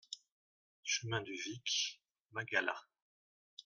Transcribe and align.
Chemin 0.83 1.21
du 1.21 1.33
Vic, 1.33 2.01
Magalas 2.31 2.87